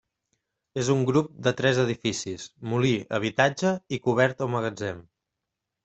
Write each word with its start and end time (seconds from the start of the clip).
És 0.83 0.87
un 0.93 1.03
grup 1.09 1.29
de 1.49 1.53
tres 1.59 1.83
edificis, 1.85 2.47
molí, 2.73 2.97
habitatge 3.19 3.77
i 3.99 4.05
cobert 4.09 4.47
o 4.49 4.53
magatzem. 4.57 5.09